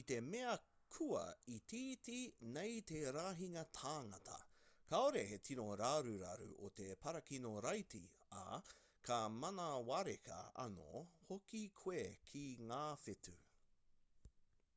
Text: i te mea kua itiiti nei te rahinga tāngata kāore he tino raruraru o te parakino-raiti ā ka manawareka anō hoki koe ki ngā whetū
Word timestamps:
i - -
te 0.08 0.16
mea 0.26 0.50
kua 0.96 1.22
itiiti 1.54 2.18
nei 2.56 2.76
te 2.90 3.00
rahinga 3.16 3.64
tāngata 3.78 4.36
kāore 4.92 5.24
he 5.32 5.40
tino 5.50 5.66
raruraru 5.82 6.48
o 6.68 6.72
te 6.82 6.86
parakino-raiti 7.06 8.02
ā 8.44 8.62
ka 9.10 9.20
manawareka 9.42 10.38
anō 10.68 11.04
hoki 11.32 11.64
koe 11.84 12.06
ki 12.32 12.46
ngā 12.72 12.80
whetū 13.08 13.38